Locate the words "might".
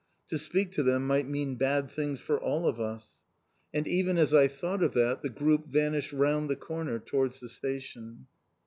1.05-1.27